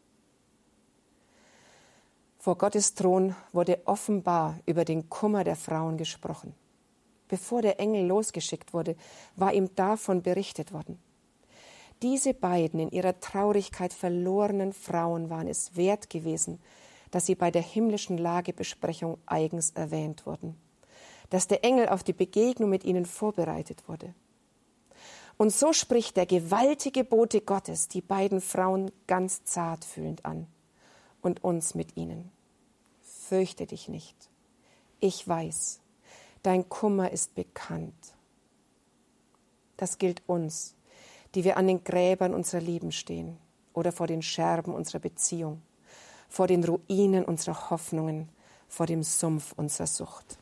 Vor 2.47 2.59
Gottes 2.59 2.95
Thron 2.95 3.35
wurde 3.53 3.81
offenbar 3.87 4.61
über 4.67 4.85
den 4.85 5.11
Kummer 5.11 5.43
der 5.43 5.57
Frauen 5.57 5.97
gesprochen. 5.97 6.55
Bevor 7.27 7.61
der 7.61 7.81
Engel 7.81 8.07
losgeschickt 8.07 8.73
wurde, 8.73 8.95
war 9.35 9.53
ihm 9.53 9.75
davon 9.75 10.23
berichtet 10.23 10.73
worden. 10.73 11.01
Diese 12.03 12.35
beiden 12.35 12.79
in 12.79 12.93
ihrer 12.93 13.19
Traurigkeit 13.19 13.93
verlorenen 13.93 14.73
Frauen 14.73 15.29
waren 15.29 15.49
es 15.49 15.75
wert 15.75 16.09
gewesen, 16.09 16.61
dass 17.11 17.27
sie 17.27 17.35
bei 17.35 17.51
der 17.51 17.63
himmlischen 17.63 18.17
Lagebesprechung 18.17 19.19
eigens 19.27 19.71
erwähnt 19.71 20.25
wurden, 20.25 20.57
dass 21.31 21.49
der 21.49 21.65
Engel 21.65 21.89
auf 21.89 22.05
die 22.05 22.13
Begegnung 22.13 22.71
mit 22.71 22.85
ihnen 22.85 23.07
vorbereitet 23.07 23.89
wurde. 23.89 24.15
Und 25.37 25.53
so 25.53 25.73
spricht 25.73 26.17
der 26.17 26.27
gewaltige 26.27 27.03
Bote 27.03 27.41
Gottes 27.41 27.89
die 27.89 28.03
beiden 28.03 28.41
Frauen 28.41 28.93
ganz 29.09 29.43
zartfühlend 29.43 30.25
an 30.25 30.47
und 31.23 31.43
uns 31.43 31.75
mit 31.75 31.97
ihnen 31.97 32.31
fürchte 33.29 33.67
dich 33.67 33.89
nicht. 33.89 34.17
Ich 35.01 35.27
weiß, 35.27 35.81
dein 36.43 36.69
Kummer 36.69 37.11
ist 37.11 37.35
bekannt. 37.35 38.15
Das 39.77 39.99
gilt 39.99 40.23
uns, 40.27 40.75
die 41.35 41.45
wir 41.45 41.57
an 41.57 41.67
den 41.67 41.85
Gräbern 41.85 42.35
unserer 42.35 42.61
Lieben 42.61 42.93
stehen 42.93 43.37
oder 43.75 43.93
vor 43.93 44.07
den 44.07 44.23
Scherben 44.23 44.75
unserer 44.75 45.01
Beziehung, 45.01 45.61
vor 46.29 46.47
den 46.47 46.65
Ruinen 46.65 47.25
unserer 47.25 47.71
Hoffnungen, 47.71 48.29
vor 48.69 48.87
dem 48.87 49.03
Sumpf 49.03 49.53
unserer 49.57 49.87
Sucht. 49.87 50.39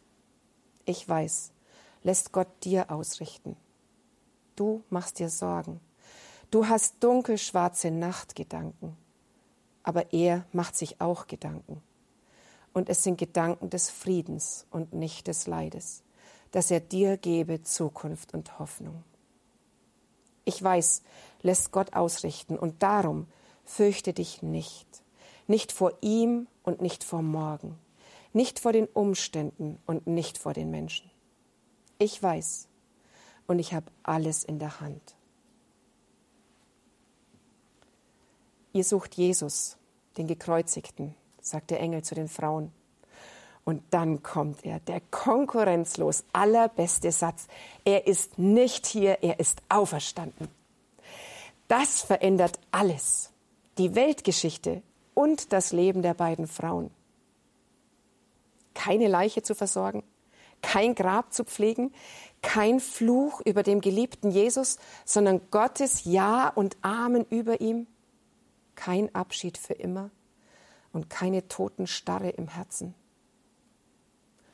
Ich 0.85 1.09
weiß, 1.09 1.53
lässt 2.03 2.33
Gott 2.33 2.49
dir 2.63 2.91
ausrichten. 2.91 3.57
Du 4.57 4.85
machst 4.91 5.19
dir 5.19 5.31
Sorgen. 5.31 5.81
Du 6.51 6.69
hast 6.69 7.03
dunkelschwarze 7.03 7.91
Nachtgedanken. 7.91 8.97
Aber 9.83 10.13
er 10.13 10.47
macht 10.53 10.77
sich 10.77 11.01
auch 11.01 11.27
Gedanken 11.27 11.83
und 12.75 12.91
es 12.91 13.03
sind 13.03 13.17
Gedanken 13.17 13.71
des 13.71 13.89
Friedens 13.89 14.67
und 14.71 14.93
nicht 14.93 15.29
des 15.29 15.47
Leides, 15.47 16.03
dass 16.51 16.71
er 16.71 16.81
dir 16.81 17.17
gebe 17.17 17.63
Zukunft 17.63 18.35
und 18.35 18.59
Hoffnung. 18.59 19.03
Ich 20.45 20.63
weiß, 20.63 21.03
lässt 21.41 21.73
Gott 21.73 21.95
ausrichten 21.95 22.59
und 22.59 22.83
darum 22.83 23.27
fürchte 23.65 24.13
dich 24.13 24.43
nicht, 24.43 24.87
nicht 25.47 25.73
vor 25.73 25.93
ihm 26.03 26.49
und 26.63 26.83
nicht 26.83 27.05
vor 27.05 27.23
morgen, 27.23 27.79
nicht 28.35 28.59
vor 28.59 28.73
den 28.73 28.87
Umständen 28.87 29.79
und 29.87 30.07
nicht 30.07 30.37
vor 30.37 30.53
den 30.53 30.71
Menschen. 30.71 31.11
Ich 31.99 32.23
weiß 32.23 32.69
und 33.47 33.59
ich 33.59 33.73
habe 33.73 33.87
alles 34.03 34.45
in 34.45 34.59
der 34.59 34.81
Hand. 34.81 35.15
Ihr 38.73 38.85
sucht 38.85 39.15
Jesus, 39.15 39.77
den 40.17 40.27
Gekreuzigten, 40.27 41.15
sagt 41.45 41.71
der 41.71 41.81
Engel 41.81 42.03
zu 42.03 42.15
den 42.15 42.29
Frauen. 42.29 42.73
Und 43.65 43.83
dann 43.91 44.23
kommt 44.23 44.65
er, 44.65 44.81
der 44.81 45.01
konkurrenzlos 45.11 46.25
allerbeste 46.33 47.13
Satz. 47.13 47.47
Er 47.85 48.07
ist 48.07 48.39
nicht 48.39 48.87
hier, 48.87 49.23
er 49.23 49.41
ist 49.41 49.63
auferstanden. 49.69 50.49
Das 51.69 52.03
verändert 52.03 52.59
alles. 52.73 53.31
Die 53.79 53.95
Weltgeschichte 53.95 54.83
und 55.15 55.53
das 55.53 55.73
Leben 55.73 56.03
der 56.03 56.15
beiden 56.15 56.47
Frauen. 56.47 56.91
Keine 58.75 59.09
Leiche 59.09 59.43
zu 59.43 59.55
versorgen, 59.55 60.03
kein 60.61 60.95
Grab 60.95 61.33
zu 61.33 61.45
pflegen, 61.45 61.93
kein 62.43 62.81
Fluch 62.81 63.41
über 63.45 63.63
dem 63.63 63.81
geliebten 63.81 64.31
Jesus, 64.31 64.79
sondern 65.05 65.41
Gottes 65.51 66.05
Ja 66.05 66.49
und 66.49 66.77
Amen 66.83 67.25
über 67.31 67.61
ihm, 67.61 67.87
kein 68.75 69.15
Abschied 69.15 69.57
für 69.57 69.75
immer 69.75 70.11
und 70.95 71.11
keine 71.11 71.47
Totenstarre 71.49 72.31
im 72.31 72.49
Herzen. 72.49 72.95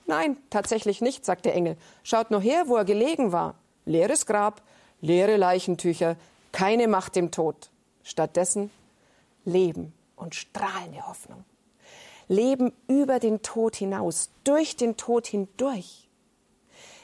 Nein, 0.06 0.36
tatsächlich 0.50 1.00
nicht, 1.00 1.24
sagt 1.24 1.44
der 1.44 1.54
Engel. 1.54 1.76
Schaut 2.02 2.32
nur 2.32 2.40
her, 2.40 2.64
wo 2.66 2.76
er 2.76 2.84
gelegen 2.84 3.30
war. 3.30 3.54
Leeres 3.84 4.26
Grab, 4.26 4.62
leere 5.00 5.36
Leichentücher, 5.36 6.16
keine 6.50 6.88
Macht 6.88 7.16
im 7.16 7.30
Tod. 7.30 7.70
Stattdessen 8.02 8.70
Leben 9.44 9.92
und 10.16 10.34
strahlende 10.34 11.06
Hoffnung. 11.06 11.44
Leben 12.26 12.72
über 12.88 13.20
den 13.20 13.42
Tod 13.42 13.76
hinaus, 13.76 14.30
durch 14.44 14.76
den 14.76 14.96
Tod 14.96 15.26
hindurch. 15.26 16.08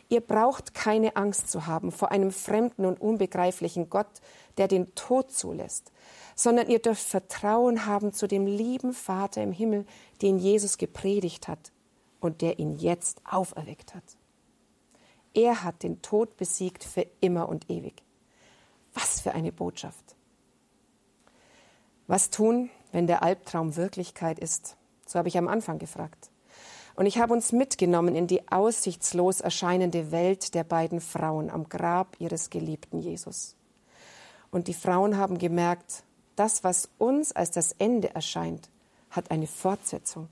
Ihr 0.08 0.20
braucht 0.20 0.72
keine 0.72 1.16
Angst 1.16 1.50
zu 1.50 1.66
haben 1.66 1.90
vor 1.90 2.12
einem 2.12 2.30
fremden 2.30 2.84
und 2.84 3.00
unbegreiflichen 3.00 3.90
Gott, 3.90 4.20
der 4.56 4.68
den 4.68 4.94
Tod 4.94 5.32
zulässt, 5.32 5.92
sondern 6.36 6.68
ihr 6.68 6.78
dürft 6.78 7.02
Vertrauen 7.02 7.86
haben 7.86 8.12
zu 8.12 8.28
dem 8.28 8.46
lieben 8.46 8.92
Vater 8.92 9.42
im 9.42 9.52
Himmel, 9.52 9.84
den 10.22 10.38
Jesus 10.38 10.78
gepredigt 10.78 11.48
hat 11.48 11.72
und 12.20 12.40
der 12.40 12.58
ihn 12.58 12.76
jetzt 12.76 13.20
auferweckt 13.24 13.94
hat. 13.94 14.04
Er 15.34 15.64
hat 15.64 15.82
den 15.82 16.00
Tod 16.02 16.36
besiegt 16.36 16.84
für 16.84 17.06
immer 17.20 17.48
und 17.48 17.68
ewig. 17.68 18.02
Was 18.94 19.20
für 19.20 19.32
eine 19.32 19.52
Botschaft. 19.52 20.16
Was 22.06 22.30
tun, 22.30 22.70
wenn 22.92 23.06
der 23.06 23.22
Albtraum 23.22 23.76
Wirklichkeit 23.76 24.38
ist? 24.38 24.76
So 25.04 25.18
habe 25.18 25.28
ich 25.28 25.36
am 25.36 25.48
Anfang 25.48 25.78
gefragt. 25.78 26.30
Und 26.96 27.04
ich 27.04 27.18
habe 27.18 27.34
uns 27.34 27.52
mitgenommen 27.52 28.16
in 28.16 28.26
die 28.26 28.48
aussichtslos 28.48 29.42
erscheinende 29.42 30.10
Welt 30.10 30.54
der 30.54 30.64
beiden 30.64 31.02
Frauen 31.02 31.50
am 31.50 31.68
Grab 31.68 32.16
ihres 32.18 32.48
geliebten 32.48 32.98
Jesus. 32.98 33.54
Und 34.50 34.66
die 34.66 34.74
Frauen 34.74 35.18
haben 35.18 35.36
gemerkt, 35.36 36.04
das, 36.36 36.64
was 36.64 36.88
uns 36.96 37.32
als 37.32 37.50
das 37.50 37.72
Ende 37.78 38.14
erscheint, 38.14 38.70
hat 39.10 39.30
eine 39.30 39.46
Fortsetzung. 39.46 40.28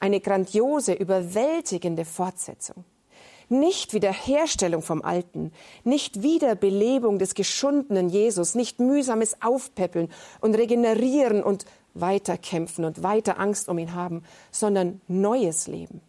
Eine 0.00 0.20
grandiose, 0.20 0.94
überwältigende 0.94 2.06
Fortsetzung. 2.06 2.84
Nicht 3.50 3.92
Wiederherstellung 3.92 4.82
vom 4.82 5.02
Alten, 5.02 5.52
nicht 5.82 6.22
Wiederbelebung 6.22 7.18
des 7.18 7.34
geschundenen 7.34 8.10
Jesus, 8.10 8.54
nicht 8.54 8.78
mühsames 8.78 9.40
Aufpäppeln 9.40 10.10
und 10.40 10.54
Regenerieren 10.54 11.42
und 11.42 11.64
weiterkämpfen 12.00 12.84
und 12.84 13.02
weiter 13.02 13.38
Angst 13.38 13.68
um 13.68 13.78
ihn 13.78 13.94
haben, 13.94 14.22
sondern 14.50 15.00
neues 15.08 15.66
Leben. 15.66 16.00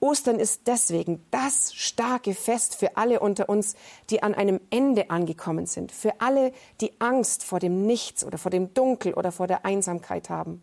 Ostern 0.00 0.38
ist 0.38 0.62
deswegen 0.66 1.24
das 1.32 1.74
starke 1.74 2.34
Fest 2.34 2.76
für 2.76 2.96
alle 2.96 3.18
unter 3.18 3.48
uns, 3.48 3.74
die 4.10 4.22
an 4.22 4.34
einem 4.34 4.60
Ende 4.70 5.10
angekommen 5.10 5.66
sind, 5.66 5.90
für 5.90 6.20
alle, 6.20 6.52
die 6.80 6.92
Angst 7.00 7.42
vor 7.42 7.58
dem 7.58 7.84
Nichts 7.84 8.24
oder 8.24 8.38
vor 8.38 8.50
dem 8.50 8.72
Dunkel 8.74 9.14
oder 9.14 9.32
vor 9.32 9.48
der 9.48 9.64
Einsamkeit 9.64 10.30
haben. 10.30 10.62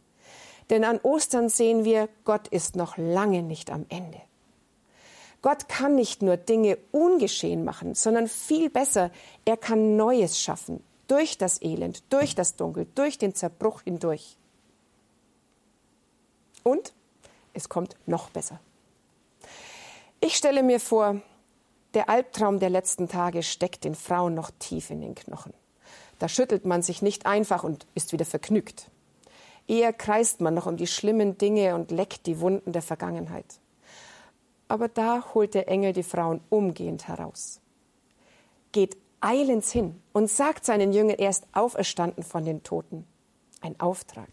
Denn 0.70 0.84
an 0.86 1.00
Ostern 1.04 1.50
sehen 1.50 1.84
wir, 1.84 2.08
Gott 2.24 2.48
ist 2.48 2.76
noch 2.76 2.98
lange 2.98 3.44
nicht 3.44 3.72
am 3.72 3.86
Ende. 3.90 4.22
Gott 5.42 5.68
kann 5.68 5.96
nicht 5.96 6.22
nur 6.22 6.38
Dinge 6.38 6.78
ungeschehen 6.92 7.64
machen, 7.64 7.94
sondern 7.94 8.28
viel 8.28 8.70
besser, 8.70 9.12
er 9.44 9.58
kann 9.58 9.96
Neues 9.96 10.40
schaffen, 10.40 10.82
durch 11.08 11.38
das 11.38 11.62
Elend, 11.62 12.04
durch 12.12 12.36
das 12.36 12.56
Dunkel, 12.56 12.88
durch 12.96 13.18
den 13.18 13.36
Zerbruch 13.36 13.82
hindurch. 13.82 14.38
Und 16.64 16.94
es 17.54 17.70
kommt 17.70 17.96
noch 18.06 18.30
besser. 18.30 18.60
Ich 20.20 20.36
stelle 20.36 20.64
mir 20.64 20.80
vor, 20.80 21.22
der 21.94 22.10
Albtraum 22.10 22.60
der 22.60 22.70
letzten 22.70 23.08
Tage 23.08 23.44
steckt 23.44 23.84
den 23.84 23.96
Frauen 23.96 24.34
noch 24.34 24.52
tief 24.60 24.90
in 24.90 25.02
den 25.02 25.16
Knochen. 25.16 25.54
Da 26.20 26.28
schüttelt 26.28 26.66
man 26.66 26.82
sich 26.82 27.02
nicht 27.02 27.26
einfach 27.26 27.64
und 27.64 27.86
ist 27.94 28.12
wieder 28.12 28.26
vergnügt. 28.26 28.90
Eher 29.68 29.94
kreist 29.94 30.42
man 30.42 30.54
noch 30.54 30.66
um 30.66 30.78
die 30.78 30.88
schlimmen 30.88 31.38
Dinge 31.38 31.76
und 31.76 31.92
leckt 31.92 32.26
die 32.26 32.40
Wunden 32.40 32.72
der 32.72 32.82
Vergangenheit. 32.82 33.60
Aber 34.68 34.88
da 34.88 35.34
holt 35.34 35.54
der 35.54 35.68
Engel 35.68 35.94
die 35.94 36.04
Frauen 36.04 36.42
umgehend 36.50 37.08
heraus. 37.08 37.62
Geht 38.72 38.98
eilends 39.22 39.72
hin 39.72 40.02
und 40.14 40.30
sagt 40.30 40.66
seinen 40.66 40.94
Jüngern, 40.94 41.18
er 41.18 41.30
ist 41.30 41.48
auferstanden 41.54 42.24
von 42.24 42.46
den 42.46 42.64
Toten. 42.64 43.06
Ein 43.62 43.80
Auftrag. 43.80 44.30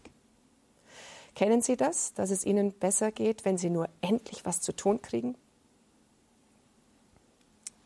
Kennen 1.35 1.61
Sie 1.61 1.75
das, 1.75 2.13
dass 2.13 2.29
es 2.29 2.45
Ihnen 2.45 2.73
besser 2.73 3.11
geht, 3.11 3.45
wenn 3.45 3.57
Sie 3.57 3.69
nur 3.69 3.89
endlich 4.01 4.45
was 4.45 4.61
zu 4.61 4.75
tun 4.75 5.01
kriegen? 5.01 5.35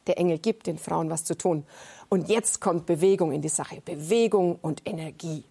Der 0.07 0.17
Engel 0.17 0.39
gibt 0.39 0.67
den 0.67 0.77
Frauen 0.77 1.09
was 1.09 1.23
zu 1.23 1.37
tun. 1.37 1.65
Und 2.09 2.29
jetzt 2.29 2.61
kommt 2.61 2.85
Bewegung 2.85 3.31
in 3.31 3.41
die 3.41 3.49
Sache. 3.49 3.81
Bewegung 3.81 4.57
und 4.61 4.81
Energie. 4.85 5.43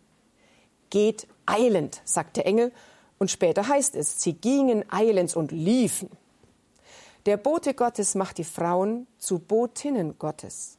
Geht 0.90 1.26
eilend, 1.44 2.00
sagt 2.04 2.36
der 2.36 2.46
Engel. 2.46 2.72
Und 3.18 3.30
später 3.30 3.68
heißt 3.68 3.94
es, 3.94 4.22
sie 4.22 4.34
gingen 4.34 4.84
eilends 4.90 5.36
und 5.36 5.52
liefen. 5.52 6.10
Der 7.26 7.36
Bote 7.36 7.74
Gottes 7.74 8.14
macht 8.14 8.38
die 8.38 8.44
Frauen 8.44 9.06
zu 9.18 9.38
Botinnen 9.38 10.18
Gottes. 10.18 10.78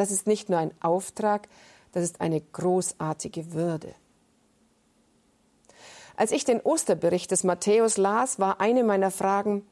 Das 0.00 0.10
ist 0.10 0.26
nicht 0.26 0.48
nur 0.48 0.58
ein 0.58 0.72
Auftrag, 0.80 1.46
das 1.92 2.04
ist 2.04 2.22
eine 2.22 2.40
großartige 2.40 3.52
Würde. 3.52 3.94
Als 6.16 6.32
ich 6.32 6.46
den 6.46 6.62
Osterbericht 6.62 7.30
des 7.30 7.44
Matthäus 7.44 7.98
las, 7.98 8.38
war 8.38 8.62
eine 8.62 8.82
meiner 8.82 9.10
Fragen, 9.10 9.66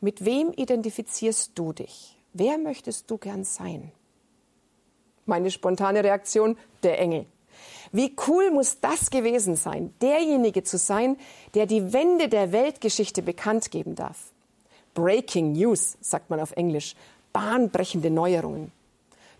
mit 0.00 0.24
wem 0.24 0.52
identifizierst 0.52 1.52
du 1.54 1.72
dich? 1.72 2.18
Wer 2.32 2.58
möchtest 2.58 3.08
du 3.08 3.18
gern 3.18 3.44
sein? 3.44 3.92
Meine 5.26 5.48
spontane 5.48 6.02
Reaktion, 6.02 6.58
der 6.82 6.98
Engel. 6.98 7.26
Wie 7.92 8.16
cool 8.26 8.50
muss 8.50 8.80
das 8.80 9.10
gewesen 9.10 9.54
sein, 9.54 9.94
derjenige 10.02 10.64
zu 10.64 10.76
sein, 10.76 11.16
der 11.54 11.66
die 11.66 11.92
Wende 11.92 12.28
der 12.28 12.50
Weltgeschichte 12.50 13.22
bekannt 13.22 13.70
geben 13.70 13.94
darf. 13.94 14.32
Breaking 14.94 15.52
News, 15.52 15.96
sagt 16.00 16.30
man 16.30 16.40
auf 16.40 16.50
Englisch, 16.56 16.96
bahnbrechende 17.32 18.10
Neuerungen. 18.10 18.72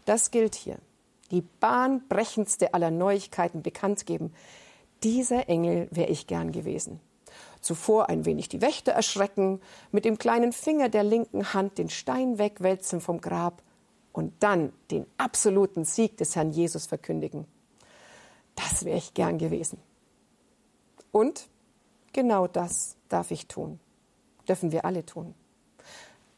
Das 0.09 0.31
gilt 0.31 0.55
hier. 0.55 0.79
Die 1.31 1.43
bahnbrechendste 1.43 2.73
aller 2.73 2.91
Neuigkeiten 2.91 3.63
bekannt 3.63 4.07
geben. 4.07 4.33
Dieser 5.03 5.51
Engel 5.51 5.87
wäre 5.91 6.09
ich 6.09 6.27
gern 6.27 6.51
gewesen. 6.51 6.99
Zuvor 7.61 8.09
ein 8.09 8.25
wenig 8.25 8.49
die 8.49 8.63
Wächter 8.63 8.93
erschrecken, 8.93 9.61
mit 9.93 10.07
dem 10.07 10.17
kleinen 10.17 10.53
Finger 10.53 10.89
der 10.89 11.05
linken 11.05 11.53
Hand 11.53 11.77
den 11.77 11.91
Stein 11.91 12.39
wegwälzen 12.39 13.03
vom 13.03 13.21
Grab 13.21 13.63
und 14.15 14.33
dann 14.41 14.73
den 14.91 15.05
absoluten 15.19 15.85
Sieg 15.85 16.17
des 16.17 16.35
Herrn 16.37 16.53
Jesus 16.53 16.87
verkündigen. 16.87 17.45
Das 18.55 18.87
wäre 18.87 18.97
ich 18.97 19.13
gern 19.13 19.37
gewesen. 19.37 19.79
Und 21.13 21.51
genau 22.15 22.47
das 22.47 22.97
darf 23.11 23.31
ich 23.31 23.47
tun. 23.47 23.79
Dürfen 24.49 24.73
wir 24.73 24.87
alle 24.87 25.05
tun 25.05 25.35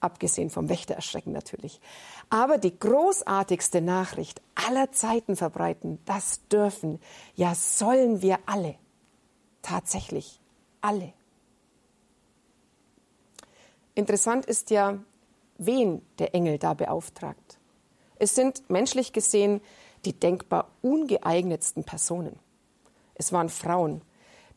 abgesehen 0.00 0.50
vom 0.50 0.68
Wächtererschrecken 0.68 1.32
natürlich. 1.32 1.80
Aber 2.28 2.58
die 2.58 2.78
großartigste 2.78 3.80
Nachricht 3.80 4.40
aller 4.54 4.92
Zeiten 4.92 5.36
verbreiten, 5.36 5.98
das 6.04 6.46
dürfen, 6.48 7.00
ja 7.34 7.54
sollen 7.54 8.22
wir 8.22 8.38
alle. 8.46 8.76
Tatsächlich 9.62 10.40
alle. 10.80 11.12
Interessant 13.94 14.46
ist 14.46 14.70
ja, 14.70 14.98
wen 15.58 16.02
der 16.18 16.34
Engel 16.34 16.58
da 16.58 16.74
beauftragt. 16.74 17.58
Es 18.18 18.34
sind 18.34 18.68
menschlich 18.70 19.12
gesehen 19.12 19.60
die 20.04 20.18
denkbar 20.18 20.70
ungeeignetsten 20.80 21.84
Personen. 21.84 22.38
Es 23.14 23.32
waren 23.32 23.50
Frauen, 23.50 24.00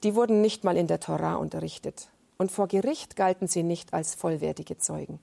die 0.04 0.16
wurden 0.16 0.42
nicht 0.42 0.64
mal 0.64 0.78
in 0.78 0.88
der 0.88 1.02
Torah 1.02 1.36
unterrichtet 1.36 2.10
und 2.38 2.52
vor 2.52 2.68
Gericht 2.68 3.16
galten 3.16 3.48
sie 3.48 3.64
nicht 3.64 3.94
als 3.94 4.16
vollwertige 4.16 4.78
Zeugen. 4.78 5.20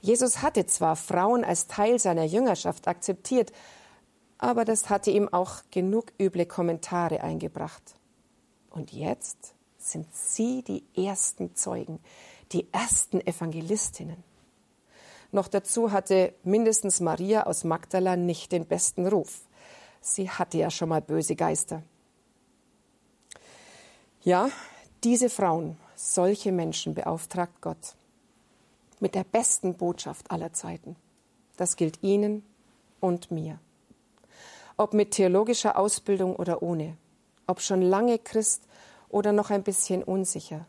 Jesus 0.00 0.42
hatte 0.42 0.66
zwar 0.66 0.96
Frauen 0.96 1.44
als 1.44 1.66
Teil 1.66 1.98
seiner 1.98 2.24
Jüngerschaft 2.24 2.88
akzeptiert, 2.88 3.52
aber 4.38 4.64
das 4.64 4.90
hatte 4.90 5.10
ihm 5.10 5.28
auch 5.32 5.62
genug 5.70 6.12
üble 6.20 6.46
Kommentare 6.46 7.22
eingebracht. 7.22 7.94
Und 8.70 8.92
jetzt 8.92 9.54
sind 9.78 10.06
sie 10.14 10.62
die 10.62 10.84
ersten 10.94 11.54
Zeugen, 11.54 12.00
die 12.52 12.66
ersten 12.72 13.20
Evangelistinnen. 13.20 14.22
Noch 15.32 15.48
dazu 15.48 15.92
hatte 15.92 16.34
mindestens 16.44 17.00
Maria 17.00 17.44
aus 17.44 17.64
Magdala 17.64 18.16
nicht 18.16 18.52
den 18.52 18.66
besten 18.66 19.06
Ruf. 19.06 19.40
Sie 20.00 20.30
hatte 20.30 20.58
ja 20.58 20.70
schon 20.70 20.90
mal 20.90 21.00
böse 21.00 21.34
Geister. 21.34 21.82
Ja, 24.22 24.50
diese 25.02 25.30
Frauen, 25.30 25.76
solche 25.94 26.52
Menschen 26.52 26.94
beauftragt 26.94 27.60
Gott 27.60 27.96
mit 29.00 29.14
der 29.14 29.24
besten 29.24 29.74
Botschaft 29.74 30.30
aller 30.30 30.52
Zeiten. 30.52 30.96
Das 31.56 31.76
gilt 31.76 32.02
Ihnen 32.02 32.44
und 33.00 33.30
mir. 33.30 33.58
Ob 34.76 34.92
mit 34.92 35.12
theologischer 35.12 35.78
Ausbildung 35.78 36.36
oder 36.36 36.62
ohne, 36.62 36.96
ob 37.46 37.60
schon 37.60 37.82
lange 37.82 38.18
Christ 38.18 38.62
oder 39.08 39.32
noch 39.32 39.50
ein 39.50 39.62
bisschen 39.62 40.02
unsicher, 40.02 40.66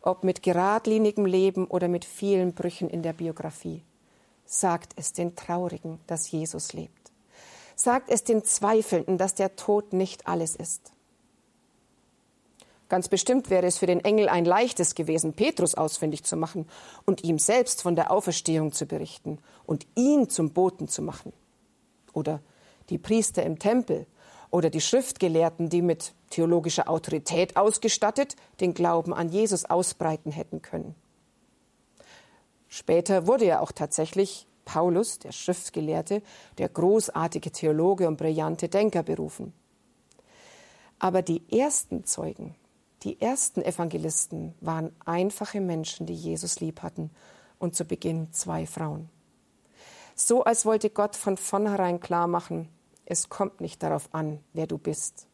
ob 0.00 0.24
mit 0.24 0.42
geradlinigem 0.42 1.26
Leben 1.26 1.66
oder 1.66 1.88
mit 1.88 2.04
vielen 2.04 2.54
Brüchen 2.54 2.88
in 2.88 3.02
der 3.02 3.12
Biografie. 3.12 3.82
Sagt 4.44 4.92
es 4.96 5.12
den 5.12 5.36
Traurigen, 5.36 6.00
dass 6.06 6.30
Jesus 6.30 6.72
lebt. 6.72 7.12
Sagt 7.76 8.10
es 8.10 8.24
den 8.24 8.44
Zweifelnden, 8.44 9.18
dass 9.18 9.34
der 9.34 9.56
Tod 9.56 9.92
nicht 9.92 10.26
alles 10.26 10.56
ist. 10.56 10.92
Ganz 12.92 13.08
bestimmt 13.08 13.48
wäre 13.48 13.64
es 13.64 13.78
für 13.78 13.86
den 13.86 14.04
Engel 14.04 14.28
ein 14.28 14.44
leichtes 14.44 14.94
gewesen, 14.94 15.32
Petrus 15.32 15.74
ausfindig 15.74 16.24
zu 16.24 16.36
machen 16.36 16.68
und 17.06 17.24
ihm 17.24 17.38
selbst 17.38 17.80
von 17.80 17.96
der 17.96 18.10
Auferstehung 18.10 18.70
zu 18.72 18.84
berichten 18.84 19.38
und 19.64 19.86
ihn 19.94 20.28
zum 20.28 20.50
Boten 20.50 20.88
zu 20.88 21.00
machen. 21.00 21.32
Oder 22.12 22.42
die 22.90 22.98
Priester 22.98 23.44
im 23.44 23.58
Tempel 23.58 24.06
oder 24.50 24.68
die 24.68 24.82
Schriftgelehrten, 24.82 25.70
die 25.70 25.80
mit 25.80 26.12
theologischer 26.28 26.86
Autorität 26.90 27.56
ausgestattet 27.56 28.36
den 28.60 28.74
Glauben 28.74 29.14
an 29.14 29.30
Jesus 29.30 29.64
ausbreiten 29.64 30.30
hätten 30.30 30.60
können. 30.60 30.94
Später 32.68 33.26
wurde 33.26 33.46
ja 33.46 33.60
auch 33.60 33.72
tatsächlich 33.72 34.46
Paulus, 34.66 35.18
der 35.18 35.32
Schriftgelehrte, 35.32 36.20
der 36.58 36.68
großartige 36.68 37.52
Theologe 37.52 38.06
und 38.06 38.18
brillante 38.18 38.68
Denker 38.68 39.02
berufen. 39.02 39.54
Aber 40.98 41.22
die 41.22 41.42
ersten 41.50 42.04
Zeugen, 42.04 42.54
die 43.02 43.20
ersten 43.20 43.62
Evangelisten 43.62 44.54
waren 44.60 44.94
einfache 45.04 45.60
Menschen, 45.60 46.06
die 46.06 46.14
Jesus 46.14 46.60
lieb 46.60 46.82
hatten 46.82 47.10
und 47.58 47.74
zu 47.74 47.84
Beginn 47.84 48.32
zwei 48.32 48.66
Frauen. 48.66 49.08
So 50.14 50.44
als 50.44 50.64
wollte 50.64 50.90
Gott 50.90 51.16
von 51.16 51.36
vornherein 51.36 52.00
klar 52.00 52.26
machen, 52.26 52.68
es 53.04 53.28
kommt 53.28 53.60
nicht 53.60 53.82
darauf 53.82 54.08
an, 54.14 54.40
wer 54.52 54.66
du 54.66 54.78
bist 54.78 55.26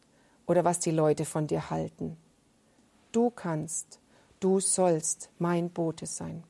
oder 0.47 0.63
was 0.65 0.79
die 0.79 0.91
Leute 0.91 1.25
von 1.25 1.47
dir 1.47 1.69
halten. 1.69 2.17
Du 3.11 3.29
kannst, 3.29 3.99
du 4.39 4.59
sollst 4.59 5.29
mein 5.37 5.69
Bote 5.69 6.05
sein. 6.05 6.43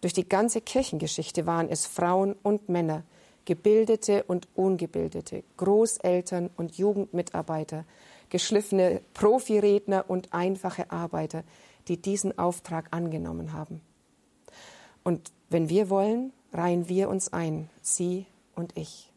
Durch 0.00 0.12
die 0.12 0.28
ganze 0.28 0.60
Kirchengeschichte 0.60 1.46
waren 1.46 1.68
es 1.68 1.86
Frauen 1.86 2.34
und 2.42 2.68
Männer, 2.68 3.02
Gebildete 3.44 4.24
und 4.24 4.46
Ungebildete, 4.54 5.42
Großeltern 5.56 6.50
und 6.56 6.76
Jugendmitarbeiter, 6.76 7.84
geschliffene 8.30 9.00
Profiredner 9.14 10.04
und 10.08 10.32
einfache 10.32 10.90
Arbeiter, 10.90 11.44
die 11.88 12.00
diesen 12.00 12.38
Auftrag 12.38 12.88
angenommen 12.90 13.52
haben. 13.52 13.80
Und 15.04 15.32
wenn 15.48 15.68
wir 15.68 15.90
wollen, 15.90 16.32
reihen 16.52 16.88
wir 16.88 17.08
uns 17.08 17.32
ein, 17.32 17.70
Sie 17.80 18.26
und 18.54 18.76
ich. 18.76 19.12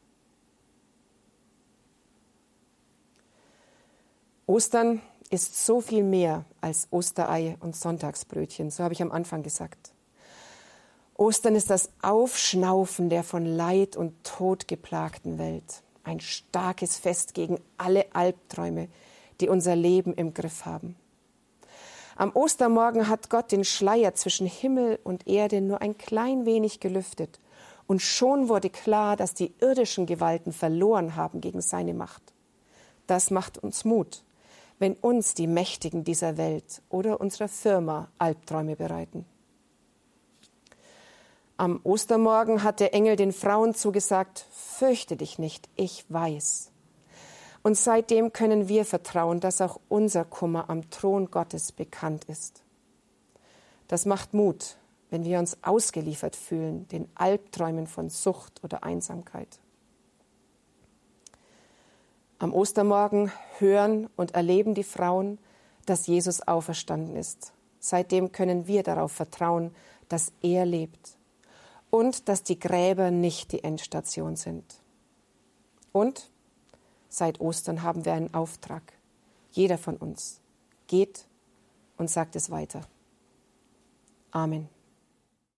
Ostern 4.45 5.01
ist 5.29 5.65
so 5.65 5.79
viel 5.79 6.03
mehr 6.03 6.45
als 6.59 6.87
Osterei 6.91 7.55
und 7.61 7.75
Sonntagsbrötchen, 7.75 8.69
so 8.69 8.83
habe 8.83 8.93
ich 8.93 9.01
am 9.01 9.11
Anfang 9.11 9.43
gesagt. 9.43 9.93
Ostern 11.15 11.55
ist 11.55 11.69
das 11.69 11.89
Aufschnaufen 12.01 13.09
der 13.09 13.23
von 13.23 13.45
Leid 13.45 13.95
und 13.95 14.23
Tod 14.23 14.67
geplagten 14.67 15.37
Welt. 15.37 15.83
Ein 16.03 16.19
starkes 16.19 16.97
Fest 16.97 17.33
gegen 17.33 17.59
alle 17.77 18.05
Albträume, 18.13 18.87
die 19.39 19.49
unser 19.49 19.75
Leben 19.75 20.13
im 20.13 20.33
Griff 20.33 20.65
haben. 20.65 20.95
Am 22.15 22.31
Ostermorgen 22.35 23.07
hat 23.07 23.29
Gott 23.29 23.51
den 23.51 23.63
Schleier 23.63 24.13
zwischen 24.13 24.45
Himmel 24.45 24.99
und 25.03 25.27
Erde 25.27 25.61
nur 25.61 25.81
ein 25.81 25.97
klein 25.97 26.45
wenig 26.45 26.79
gelüftet. 26.79 27.39
Und 27.87 28.01
schon 28.01 28.47
wurde 28.47 28.69
klar, 28.69 29.15
dass 29.15 29.33
die 29.33 29.53
irdischen 29.59 30.05
Gewalten 30.05 30.53
verloren 30.53 31.15
haben 31.15 31.41
gegen 31.41 31.61
seine 31.61 31.93
Macht. 31.93 32.21
Das 33.07 33.31
macht 33.31 33.57
uns 33.57 33.85
Mut, 33.85 34.23
wenn 34.79 34.93
uns 34.93 35.33
die 35.33 35.47
Mächtigen 35.47 36.03
dieser 36.03 36.37
Welt 36.37 36.81
oder 36.89 37.19
unserer 37.19 37.47
Firma 37.47 38.07
Albträume 38.17 38.75
bereiten. 38.75 39.25
Am 41.61 41.79
Ostermorgen 41.83 42.63
hat 42.63 42.79
der 42.79 42.95
Engel 42.95 43.15
den 43.15 43.31
Frauen 43.31 43.75
zugesagt, 43.75 44.47
fürchte 44.49 45.15
dich 45.15 45.37
nicht, 45.37 45.69
ich 45.75 46.05
weiß. 46.09 46.71
Und 47.61 47.77
seitdem 47.77 48.33
können 48.33 48.67
wir 48.67 48.83
vertrauen, 48.83 49.39
dass 49.39 49.61
auch 49.61 49.79
unser 49.87 50.25
Kummer 50.25 50.71
am 50.71 50.89
Thron 50.89 51.29
Gottes 51.29 51.71
bekannt 51.71 52.23
ist. 52.23 52.63
Das 53.87 54.07
macht 54.07 54.33
Mut, 54.33 54.77
wenn 55.11 55.23
wir 55.23 55.37
uns 55.37 55.55
ausgeliefert 55.61 56.35
fühlen, 56.35 56.87
den 56.87 57.07
Albträumen 57.13 57.85
von 57.85 58.09
Sucht 58.09 58.63
oder 58.63 58.83
Einsamkeit. 58.83 59.59
Am 62.39 62.55
Ostermorgen 62.55 63.31
hören 63.59 64.09
und 64.15 64.33
erleben 64.33 64.73
die 64.73 64.83
Frauen, 64.83 65.37
dass 65.85 66.07
Jesus 66.07 66.41
auferstanden 66.41 67.15
ist. 67.15 67.53
Seitdem 67.79 68.31
können 68.31 68.65
wir 68.65 68.81
darauf 68.81 69.11
vertrauen, 69.11 69.75
dass 70.09 70.31
er 70.41 70.65
lebt 70.65 71.20
und 71.91 72.27
dass 72.27 72.41
die 72.41 72.57
Gräber 72.57 73.11
nicht 73.11 73.51
die 73.51 73.63
Endstation 73.63 74.35
sind. 74.35 74.81
Und 75.91 76.31
seit 77.09 77.39
Ostern 77.39 77.83
haben 77.83 78.05
wir 78.05 78.13
einen 78.13 78.33
Auftrag. 78.33 78.81
Jeder 79.51 79.77
von 79.77 79.97
uns 79.97 80.39
geht 80.87 81.27
und 81.97 82.09
sagt 82.09 82.35
es 82.35 82.49
weiter. 82.49 82.81
Amen. 84.31 84.69